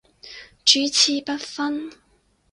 [0.65, 1.91] 主次不分